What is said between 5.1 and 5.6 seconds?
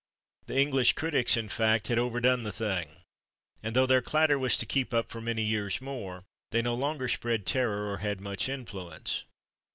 for many